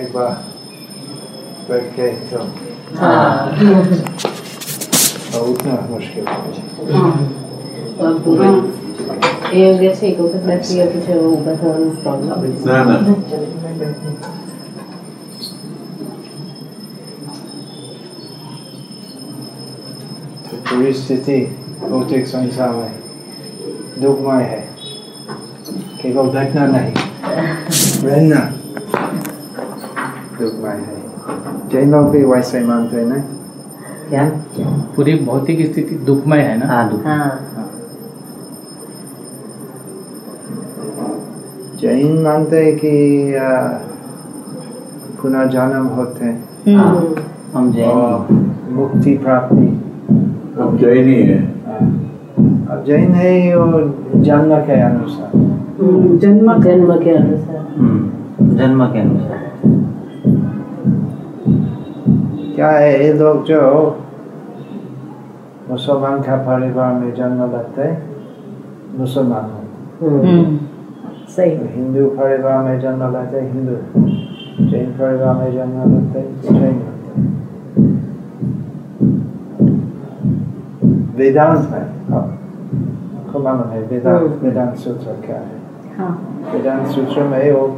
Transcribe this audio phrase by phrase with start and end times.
[0.00, 0.32] एक बार
[1.68, 2.38] बैठ के तो
[3.00, 3.22] हाँ
[5.34, 6.36] और उतना मुश्किल है
[8.06, 8.26] अब
[9.54, 12.38] ये हो गया sih, kau kan lagi aku cakap ubat orang problem.
[12.66, 12.96] ना ना
[20.44, 21.38] तो पूरी स्थिति
[21.88, 23.04] भौतिक संसार में
[30.40, 31.04] है रहना दुखमय है।
[31.68, 33.18] जैन लोग भी वैसे ही मानते हैं ना?
[34.08, 34.28] क्या?
[34.96, 36.66] पूरी भौतिक स्थिति दुखमय है ना?
[36.66, 37.40] हाँ दुख हाँ।
[41.80, 43.60] जैन मानते हैं कि आ,
[45.22, 47.14] पुनर्जन्म होते हैं। हम्म।
[47.54, 49.66] हम जैन। मुक्ति प्राप्ति।
[50.60, 51.38] अब जैन ही है।
[52.66, 59.00] अब जैन है और जन्म के अनुसार। हम्म, जन्म जन्म के अनुसार। हम्म, जन्म के
[59.00, 59.44] अनुसार।
[62.56, 63.06] क्या है?
[63.06, 63.60] ये लोग जो
[65.70, 67.98] मुसलमान का परिवार में जन्म लेते
[68.98, 69.50] मुसलमान
[70.00, 70.58] हम्म।
[71.28, 73.72] सही। हैं। हिंदू परिवार में जन्म लेते हिंदू।
[74.70, 76.94] जैन परिवार में जन्म लेते हैं, तो जैन होते
[81.16, 82.38] वेदांत में हाँ,
[83.16, 85.64] आपको मालूम है वेदांत हम्म। वेदांत सूत्र क्या है?
[85.98, 87.76] हाँ। वेदांत सूत्र में वो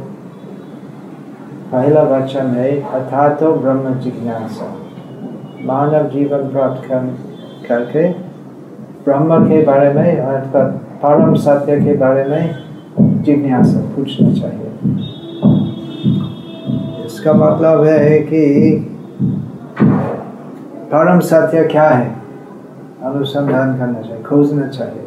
[1.71, 4.67] पहला वचन है अथा तो ब्रह्म जिज्ञासा।
[5.65, 7.05] मानव जीवन प्राप्त कर
[7.67, 8.07] करके,
[9.05, 12.55] ब्रह्म के बारे में अर्थात परम सत्य के बारे में
[13.23, 14.69] जिज्ञासा पूछना चाहिए।
[17.05, 18.43] इसका मतलब है कि
[20.91, 22.15] परम सत्य क्या है?
[23.03, 25.06] अनुसंधान करना चाहिए, खोजना चाहिए।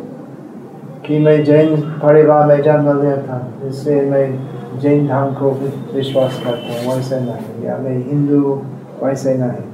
[1.07, 5.51] कि मैं जैन परिवार में जन्म लिया था इससे मैं जैन धर्म को
[5.95, 8.63] विश्वास करता हूँ वैसे नहीं या मैं हिंदू
[9.03, 9.69] वैसे नहीं।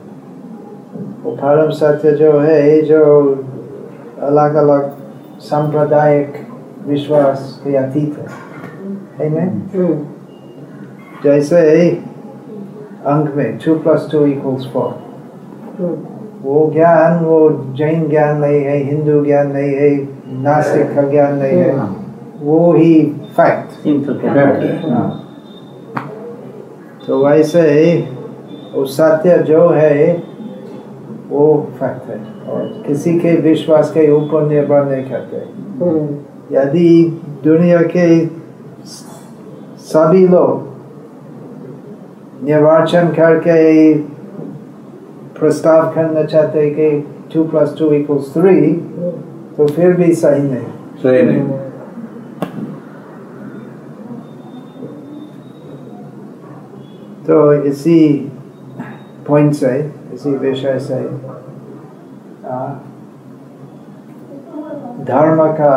[1.25, 3.05] वो परम सत्य जो है जो
[4.23, 4.97] अलग अलग
[5.41, 6.47] सांप्रदायिक
[6.87, 9.95] विश्वास के अतीत है। है हम्म।
[11.25, 11.91] जैसे
[13.07, 14.95] अंक में two plus two equals four
[16.43, 17.39] वो ज्ञान वो
[17.77, 21.77] जैन ज्ञान नहीं है हिंदू ज्ञान नहीं है नास्तिक का ज्ञान नहीं है।
[22.41, 23.03] वो ही
[23.37, 23.87] फैक्ट.
[24.91, 25.23] हाँ।
[27.07, 27.95] तो वैसे
[28.75, 30.23] वो सत्य जो है
[31.29, 35.37] वो फैक्ट है। और किसी के विश्वास के ऊपर निर्भर नहीं करते।
[35.85, 36.17] हम्म।
[36.57, 38.27] यदि दुनिया के
[39.79, 40.77] सभी लोग
[42.45, 43.95] निर्वाचन करके
[45.39, 48.71] प्रस्ताव करना चाहते हैं कि two plus two equals three
[49.57, 50.65] तो फिर भी सही नहीं।
[51.03, 51.59] सही नहीं।
[57.27, 58.33] तो इसी
[59.29, 61.01] पॉइंट से इसी विषय से
[65.05, 65.73] धर्म का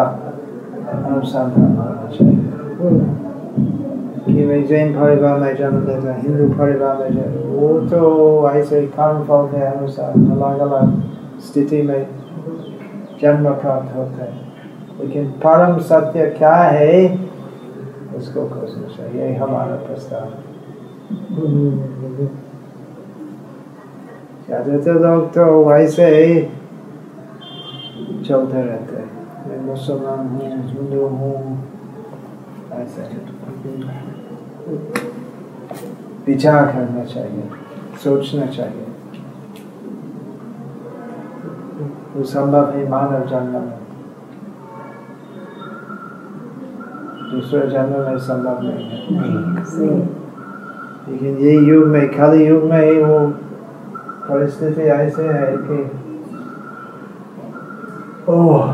[0.91, 2.45] अनुसंधान होना चाहिए।
[4.25, 9.23] कि मैं जैन परिवार में जन्म लेता हिंदू परिवार में जन्म वो तो ऐसे कर्म
[9.23, 11.03] फल के अनुसार अलग अलग
[11.39, 12.18] स्थिति में
[13.21, 14.33] जन्म प्राप्त होता है।
[14.99, 16.93] लेकिन परम सत्य क्या है,
[18.17, 20.27] उसको खोजना चाहिए। यही हमारा प्रस्ताव।
[24.45, 26.41] ज़्यादातर लोग तो वैसे ही
[28.23, 29.09] चलते रहते हैं।
[29.47, 31.37] मैं मुसलमान हूँ, हिंदू हूँ,
[32.73, 33.01] ऐसे
[36.27, 37.49] विचार करना चाहिए,
[38.03, 38.88] सोचना चाहिए।
[42.19, 43.77] वो संभव है मानव जन्म में।
[47.31, 50.19] दूसरे जन्म में संभव नहीं है।
[51.09, 53.19] लेकिन ये युग में, खाली युग में ही वो
[54.29, 55.79] परिस्थिति ऐसे है कि,
[58.31, 58.71] ओह,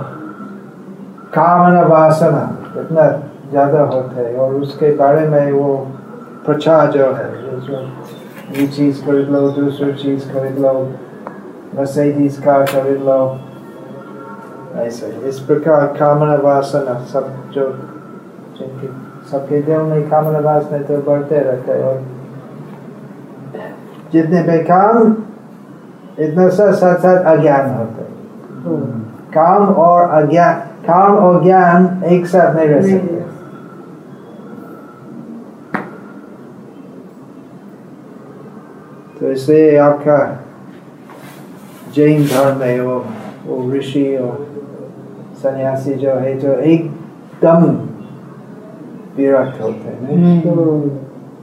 [1.34, 3.10] कामना वासना इतना
[3.50, 5.88] ज़्यादा होता है और उसके बारे में वो
[6.46, 7.30] प्रचार जो है
[8.60, 10.74] ये चीज़ खरीद लो, दूसरी चीज़ खरीद लो
[11.76, 13.20] मर्सिडीज कार खरीद लो
[14.80, 17.66] ऐसे इस प्रकार कामना वासना सब जो
[18.58, 18.88] जिनकी
[19.32, 22.04] सबके दिल में कामना वासना तो बढ़ते रहते हैं और
[24.14, 25.12] जितने बेकाम
[26.20, 28.80] इतना सा साथ साथ अज्ञान होते हैं
[29.32, 33.24] काम और अज्ञान काम और ज्ञान एक साथ नहीं रह सकते
[39.20, 40.18] तो इसलिए आपका
[41.96, 43.06] जैन धर्म में वो
[43.46, 44.48] वो ऋषि और
[45.44, 47.66] सन्यासी जो है जो एकदम
[49.18, 50.12] विरक्त होते हैं?
[50.12, 50.40] हम्म।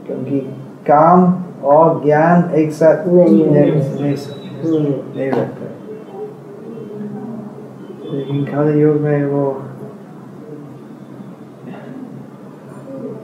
[0.05, 0.39] क्योंकि
[0.87, 3.45] काम और ज्ञान एक साथ नहीं,
[5.31, 5.71] रखते
[8.11, 9.51] लेकिन कल युग में वो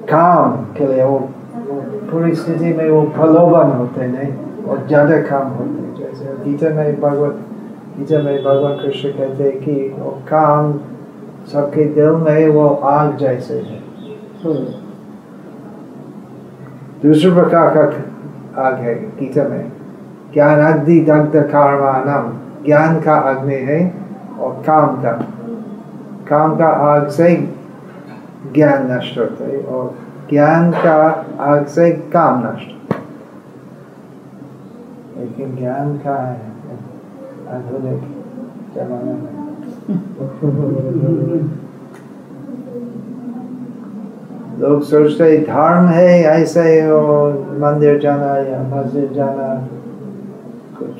[0.09, 1.19] काम के लिए वो
[2.11, 4.63] पूरी स्थिति में वो प्रलोभन होते नहीं?
[4.63, 5.88] और ज़्यादा काम होते हैं।
[6.25, 7.39] गीता में भगवत
[7.97, 10.79] गीता में भगवान कृष्ण कहते हैं कि वो काम
[11.51, 13.77] सबके दिल में वो आग जैसे है।
[14.43, 14.65] हम्म,
[17.07, 19.71] दूसरे प्रकार का आग है गीता में।
[20.33, 22.33] ज्ञान अग्नि दग्ध कर्मानम
[22.65, 23.93] ज्ञान का अग्नि है
[24.39, 25.11] और काम का।
[26.27, 27.53] काम का आग से
[28.55, 29.95] ज्ञान नष्ट होता है और
[30.29, 32.78] ज्ञान का आग से काम नष्ट।
[35.19, 36.39] लेकिन ज्ञान का है,
[37.55, 38.01] आधुनिक
[38.75, 39.37] जमाने में।
[44.59, 49.47] लोग सोचते हैं धर्म है ऐसे और मंदिर जाना या मस्जिद जाना,
[50.79, 50.97] कुछ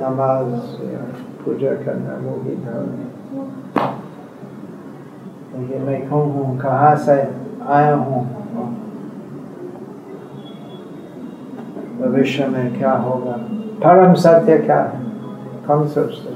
[0.00, 0.52] नमाज़
[0.84, 1.04] या
[1.44, 3.06] पूजा करना वो भी धर्म है
[5.54, 7.20] लेकिन मैं कौन हूँ कहाँ से
[7.72, 8.22] आया हूँ?
[12.04, 13.32] भविष्य में क्या होगा?
[13.82, 14.98] परम सत्य क्या है?
[15.68, 16.32] कम सोचते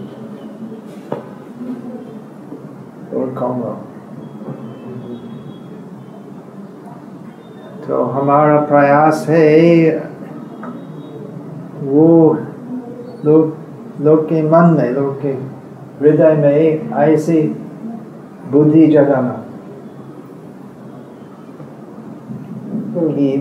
[3.17, 3.87] और कौन लोग
[7.87, 9.91] तो हमारा प्रयास है,
[11.82, 12.09] वो
[13.25, 13.56] लोग
[14.00, 15.32] लोग के मन में, लोग के
[16.00, 17.41] हृदय में ऐसी
[18.50, 19.44] बुद्धि जगाना।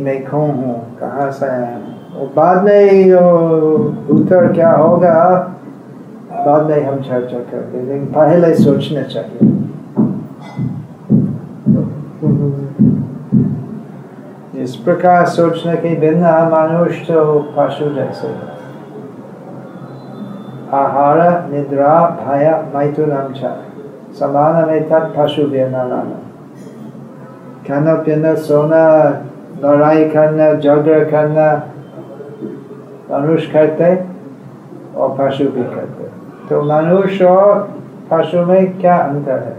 [0.04, 0.98] मैं कौन हूँ?
[0.98, 1.97] कहाँ से आया हूँ?
[2.18, 3.76] और बाद में वो
[4.10, 5.14] उत्तर क्या होगा?
[6.46, 9.56] बाद में हम चर्चा करते लेकिन पहले सोचना चाहिए।
[14.64, 18.28] इस प्रकार सोचने के बिना मनुष्य तो पशु जैसे
[20.74, 21.20] आहार,
[21.52, 23.56] निद्रा, भय मैथुनम च
[24.20, 26.02] समान में तत् पशु नाना।
[27.68, 28.84] खाना पीना, सोना,
[29.64, 31.48] लड़ाई करना, झगड़ा करना
[33.12, 33.96] मनुष्य करते
[35.00, 36.10] और पशु भी करते
[36.50, 37.78] तो मनुष्य और
[38.12, 39.58] पशु में क्या अंतर है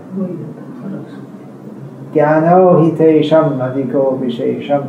[2.13, 4.89] ज्ञानो हि तेषाम् अधिको विशेषम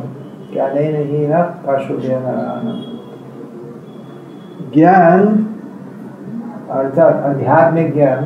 [0.52, 2.90] ज्ञानेन हि न पशुभ्यनरानम्
[4.74, 5.46] ज्ञान
[6.70, 8.24] अर्थात आध्यात्मिक ज्ञान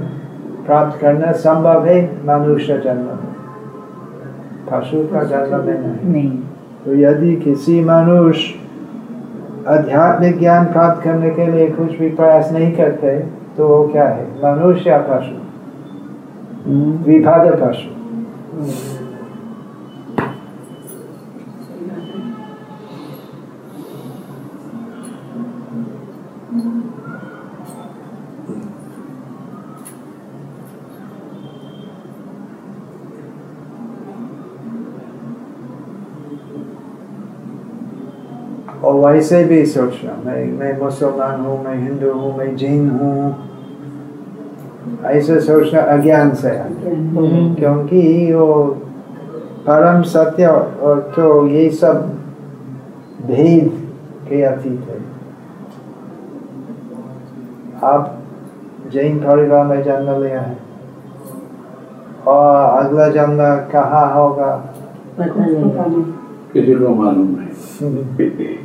[0.67, 3.35] प्राप्त करना संभव है मनुष्य जन्म में।
[4.73, 6.39] पशु का जन्म में नहीं। नहीं।
[6.85, 8.64] तो यदि किसी मनुष्य
[9.69, 13.19] आध्यात्मिक ज्ञान प्राप्त करने के लिए कुछ भी प्रयास नहीं करते
[13.57, 14.27] तो वो क्या है?
[14.43, 15.43] मनुष्य पशु
[17.07, 17.93] विभाग पशु
[38.85, 43.35] और वैसे भी सोचना मैं मैं मुसलमान हूँ मैं हिंदू हूँ मैं जैन हूँ।
[45.05, 46.69] ऐसे सोचना अज्ञान से है।
[47.55, 48.65] क्योंकि वो
[49.67, 52.03] परम सत्य और तो ये सब
[53.27, 53.71] भेद
[54.29, 55.01] के अतीत है।
[57.85, 58.19] आप
[58.93, 60.57] जैन परिवार में जन्म लिया है।
[62.27, 63.39] और अगला जन्म
[63.73, 64.57] कहाँ होगा?
[65.19, 66.03] पता नहीं
[66.53, 68.57] किसी को मालूम नहीं।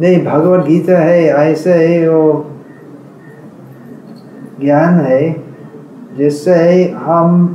[0.00, 2.50] नहीं भगवत गीता है ऐसे ही वो
[4.60, 5.44] ज्ञान है
[6.16, 7.52] जिससे हम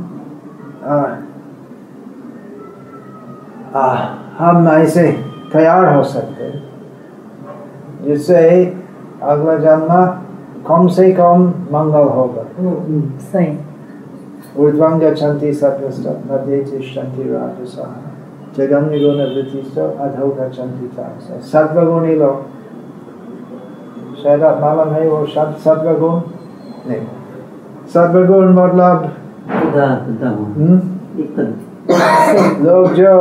[0.84, 1.04] आ,
[3.74, 3.96] आ,
[4.38, 5.12] हम ऐसे
[5.52, 6.52] तैयार हो सकते
[8.04, 8.76] जिससे
[9.22, 10.06] अगला जन्म
[10.66, 12.42] कम से कम मंगल होगा।
[13.18, 13.58] सही।
[14.56, 18.11] ऊर्ध्वं गच्छन्ति सत्त्वस्तं मध्ये तिष्ठन्ति राजसः।
[18.56, 22.36] जगन्निगुणवृत्तिश्च अधो गच्छन्ति तामसः सत्वगुणी लोग
[24.22, 26.20] शायद आप मालूम है वो शब्द सत्वगुण
[26.88, 27.06] नहीं।
[27.94, 29.10] सत्वगुण मतलब?
[30.24, 30.78] हूँ हम्म,
[32.66, 33.14] लोग जो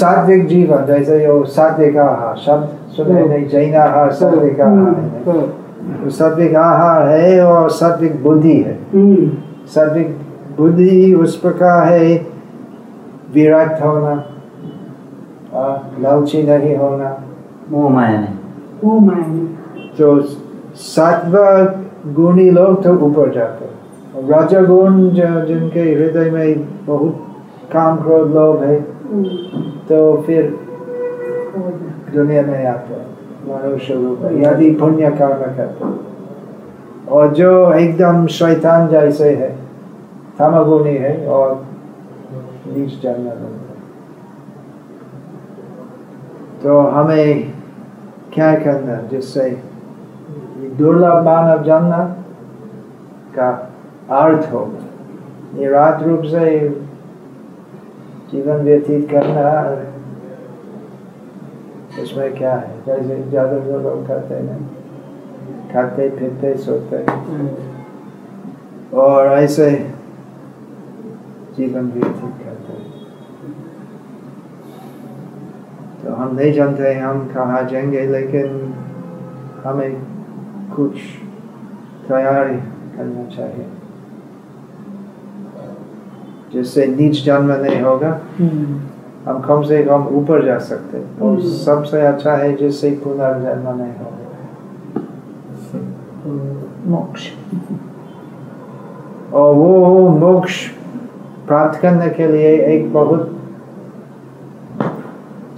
[0.00, 7.08] सात्विक जीवन जैसे वो सात्विक आहार शब्द सुने नहीं जैन आहार सात्विक आहार सात्विक आहार
[7.08, 9.28] है और सात्विक बुद्धि है। हम्म,
[9.74, 10.16] सात्विक
[10.58, 12.14] बुद्धि उस प्रकार है
[13.36, 14.14] विरक्त होना
[15.54, 17.10] आ, लालची नहीं होना।
[17.70, 18.34] मोह माया नहीं।
[18.84, 19.44] वो मायने
[19.98, 20.20] तो
[20.76, 21.36] सात्व
[22.14, 23.74] गुणी लोग तो ऊपर जाते हैं।
[24.14, 27.14] और रजगुण जो जिनके हृदय में बहुत
[27.72, 28.80] काम क्रोध लोभ है
[29.88, 30.42] तो फिर
[32.14, 33.06] दुनिया में आते हैं
[33.48, 35.94] मनुष्य रूप यदि पुण्य कर्म करते
[37.10, 39.50] और जो एकदम शैतान जैसे है
[40.38, 41.64] तमगुणी है और
[42.76, 43.64] नीच जन्म में
[46.62, 47.52] तो हमें
[48.34, 49.50] क्या करना जिससे
[50.78, 51.92] दुर्लभ मानव जन्म
[53.36, 53.50] का
[54.16, 54.82] अर्थ होगा।
[55.54, 56.44] निराट रूप से
[58.30, 59.50] जीवन व्यतीत करना
[62.02, 62.72] इसमें क्या है?
[62.86, 64.60] जैसे ज़्यादा जो लोग करते हैं
[65.72, 66.98] खाते पीते सोते।
[68.96, 69.70] और ऐसे
[71.56, 72.84] जीवन व्यतीत करते हैं
[76.06, 78.74] तो हम नहीं जानते हम कहाँ जाएँगे लेकिन
[79.64, 79.94] हमें
[80.76, 80.92] कुछ
[82.08, 82.56] तैयारी
[82.96, 83.66] करना चाहिए
[86.52, 88.10] जिससे नीच जन्म नहीं होगा।
[89.26, 93.96] हम कम से कम ऊपर जा सकते हैं और सबसे अच्छा है जिससे पुनर्जन्म नहीं
[93.98, 94.26] होगा।
[96.86, 97.30] मोक्ष।
[99.34, 100.66] और वो मोक्ष
[101.46, 103.35] प्राप्त करने के लिए एक बहुत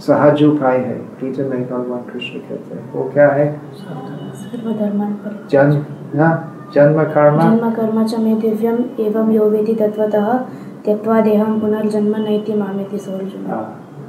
[0.09, 3.47] सहज उपाय है। गीता में भगवान कृष्ण कहते हैं। वो क्या है?
[5.53, 6.35] जन्म हाँ,
[6.75, 10.33] जन्म कर्म जन्म कर्म च मे दिव्यम् एवं यो वेति तत्त्वतः
[10.85, 13.65] त्यक्त्वा देहं पुनर्जन्म नैति मामेति सो अर्जुन हाँ,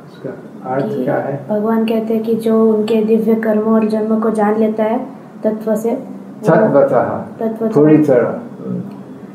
[0.06, 1.34] इसका अर्थ क्या है?
[1.50, 5.00] भगवान कहते हैं कि जो उनके दिव्य कर्म और जन्म को जान लेता है
[5.44, 5.96] तत्व से
[6.46, 8.39] तत्वतः तत्वतः पूरी तरह।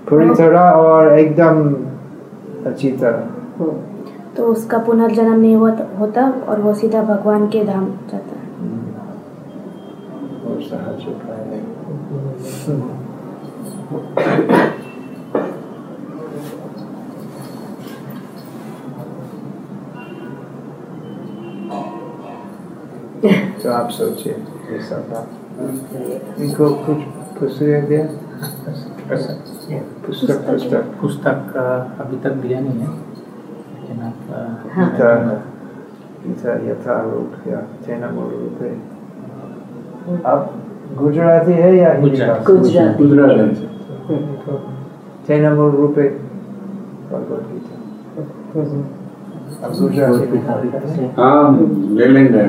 [0.08, 1.62] पूरी तरह और एकदम
[2.70, 3.64] अच्छी तरह।
[4.36, 8.36] तो उसका पुनर्जन्म नहीं होता होता और वो सीधा भगवान के धाम जाता।
[23.24, 25.28] है तो आप सोचिए ये सब बात
[26.40, 26.98] इनको कुछ
[27.38, 28.04] पुस्तक दिया?
[30.06, 31.56] पुस्तक पुस्तक पुस्तक
[32.00, 33.03] अभी तक दिया नहीं है।
[34.74, 35.14] आप गीता
[36.26, 38.72] गीता यथारूप या तेनामूल रूप है।
[40.24, 40.50] अब
[40.98, 42.10] गुजराती है या हिंदी?
[42.10, 43.66] गुजराती। गुजराती। गुजराती।
[44.46, 44.52] तो
[45.26, 46.08] तेनामूल रूप है
[47.12, 47.74] भगवद गीता
[50.94, 51.58] हैं। हाँ
[51.90, 52.42] ले लेंगे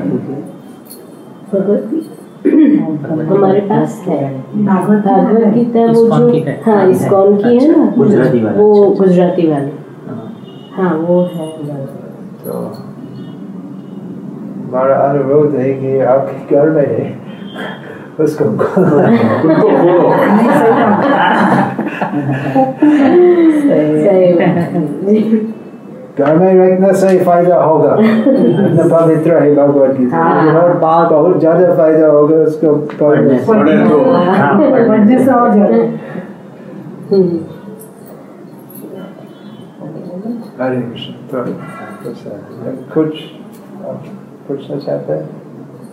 [3.26, 4.32] हमारे पास है।
[4.64, 5.04] भागवत
[5.54, 7.90] गीता वो जो है। हाँ इस्कॉन की है ना?
[7.98, 9.70] गुजराती वाला। वो गुजराती वाली।
[10.08, 10.32] हाँ,
[10.72, 11.85] हाँ वो है।
[14.66, 17.04] हमारा अनुरोध है कि आपके घर में है।
[18.20, 20.08] उसको उनको खोलो
[26.18, 31.38] घर में रखने से फ़ायदा होगा। इतना पवित्र है भगवद गीता हाँ, और बहुत। बहुत
[31.40, 33.38] ज़्यादा फ़ायदा होगा उसको पढ़ने
[40.60, 41.38] हरे कृष्ण तो
[42.94, 43.10] कुछ
[44.48, 45.28] पूछना चाहते हैं?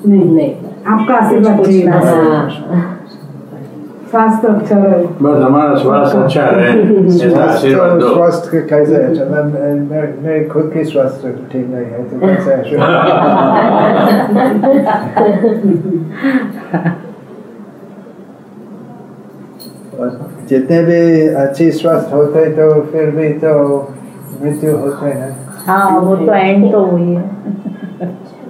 [0.07, 0.49] नहीं
[0.87, 2.49] आपका आशीर्वाद चाहिए। हाँ।
[4.11, 9.03] स्वास्थ्य अच्छा रहे। बस हमारा स्वास्थ्य अच्छा रहे। आशीर्वाद दो। स्वास्थ्य का कैसे है?
[9.09, 12.53] अच्छा मैं मैं- मैं- खुद की स्वास्थ्य ठीक नहीं है तो कैसे
[19.99, 20.19] और
[20.49, 23.53] जितने भी अच्छी स्वास्थ्य होते तो फिर भी तो
[24.43, 25.31] मृत्यु होते हैं।
[25.67, 27.23] हाँ वो तो एंड तो हुई है।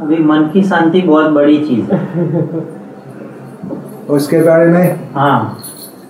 [0.00, 2.28] अभी मन की शांति बहुत बड़ी चीज़ है।
[4.10, 5.12] उसके बारे में?
[5.14, 5.58] हाँ।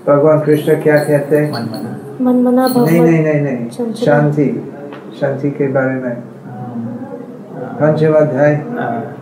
[0.09, 1.53] भगवान कृष्ण क्या कहते हैं?
[1.53, 4.73] मन बना मन मना नहीं नहीं नहीं नहीं। शांति।
[5.21, 6.15] शांति के बारे में।
[7.81, 8.65] पंचम अध्याय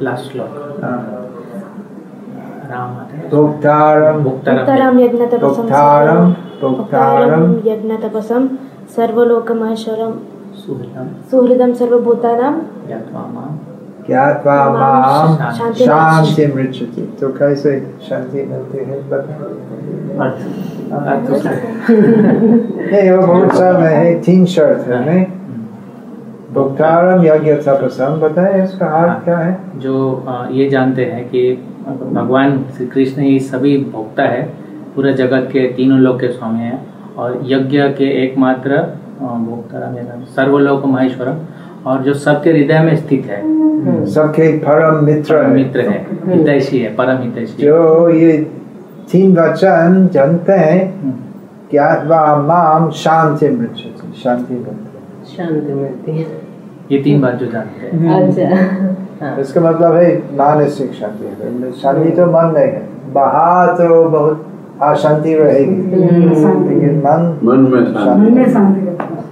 [0.02, 1.16] लास्ट श्लोक। हाँ।
[3.30, 8.48] भोक्तारम। भोक्तारम भोक्तारम यज्ञ। तपसम भोक्तारम भोक्तारम। यज्ञ तपसम
[8.96, 10.12] सर्वलोकमहेश्वरम
[10.54, 12.54] सुहृदम। सुहृदम सर्वभूतानां।
[12.86, 13.58] ज्ञात्वा माम
[14.10, 17.72] ज्ञात्वा माम शांति शांति मृच्छति तो कैसे
[18.08, 19.08] शांति मिलती है?
[19.08, 19.58] बताओ
[22.90, 25.24] नहीं वो बहुत सारे है तीन शर्त है नहीं?
[26.54, 29.52] भोक्तारम यज्ञ तपसम बताए इसका अर्थ क्या है?
[29.76, 31.42] जो ये जानते हैं कि
[32.12, 34.42] भगवान श्री कृष्ण ही सभी भोक्ता है
[34.94, 36.80] पूरे जगत के तीनों लोक के स्वामी हैं
[37.16, 38.82] और यज्ञ के एकमात्र
[39.20, 41.38] भोक्ताराम सर्वलोक महेश्वरम।
[41.86, 43.40] और जो सबके हृदय में स्थित है।
[44.06, 48.32] सबके परम मित्र है। मित्र है। हितैषी है परम हितैषी जो ये
[49.12, 51.12] तीन वचन जानते हैं हम्म,
[51.70, 54.64] ज्ञात्वा माम शांति मृच्छति शांति
[55.36, 56.26] शांति मिलती है
[56.92, 62.26] ये तीन बात जो जानते हैं। अच्छा। हाँ। इसका मतलब है मानसिक शांति शांति तो
[62.26, 64.46] मन नहीं है। बाहर तो बहुत
[64.82, 69.28] अशांति रहेगी। लेकिन मन मन में शांति मन में शांति रहता है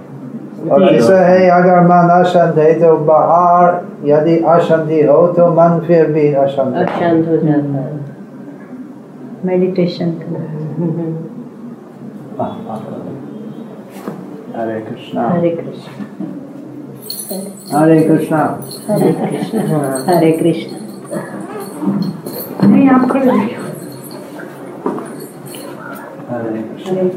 [0.67, 6.11] और ऐसा है अगर मन अशांत है तो बाहर यदि अशांति हो तो मन फिर
[6.11, 7.99] भी अशांत अशांत हो जाता है।
[9.45, 10.09] मेडिटेशन
[14.55, 15.97] हरे कृष्णा। हरे कृष्ण।
[17.73, 20.69] हरे कृष्णा। हरे कृष्ण। हाँ हरे कृष्ण।
[22.67, 23.29] नहीं आप कर
[26.29, 27.09] हरे कृष्णा। हरे